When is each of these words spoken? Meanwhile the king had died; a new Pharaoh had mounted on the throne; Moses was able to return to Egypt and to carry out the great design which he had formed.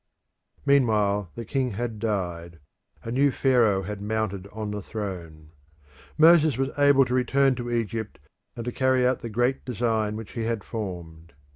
Meanwhile 0.65 1.29
the 1.35 1.45
king 1.45 1.73
had 1.73 1.99
died; 1.99 2.57
a 3.03 3.11
new 3.11 3.29
Pharaoh 3.29 3.83
had 3.83 4.01
mounted 4.01 4.47
on 4.51 4.71
the 4.71 4.81
throne; 4.81 5.51
Moses 6.17 6.57
was 6.57 6.71
able 6.79 7.05
to 7.05 7.13
return 7.13 7.53
to 7.53 7.69
Egypt 7.69 8.17
and 8.55 8.65
to 8.65 8.71
carry 8.71 9.05
out 9.05 9.21
the 9.21 9.29
great 9.29 9.63
design 9.63 10.15
which 10.15 10.31
he 10.31 10.45
had 10.45 10.63
formed. 10.63 11.33